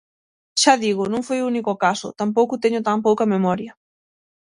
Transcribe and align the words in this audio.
Xa 0.61 0.73
digo, 0.83 1.03
non 1.13 1.25
foi 1.27 1.39
o 1.41 1.47
único 1.51 1.79
caso, 1.85 2.07
tampouco 2.21 2.61
teño 2.63 2.81
tan 2.87 2.99
pouca 3.07 3.31
memoria. 3.33 3.71